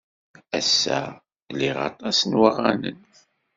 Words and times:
Ass-a, 0.57 0.99
liɣ 1.57 1.77
aṭas 1.89 2.19
n 2.25 2.37
waɣanen. 2.39 2.99